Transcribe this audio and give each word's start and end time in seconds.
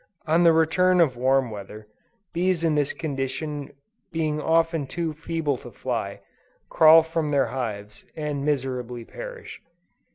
On 0.25 0.41
the 0.43 0.51
return 0.51 0.99
of 0.99 1.15
warm 1.15 1.51
weather, 1.51 1.87
bees 2.33 2.63
in 2.63 2.73
this 2.73 2.91
condition 2.91 3.69
being 4.11 4.41
often 4.41 4.87
too 4.87 5.13
feeble 5.13 5.57
to 5.57 5.69
fly, 5.69 6.21
crawl 6.69 7.03
from 7.03 7.29
their 7.29 7.45
hives, 7.53 8.03
and 8.15 8.43
miserably 8.43 9.05
perish. 9.05 9.61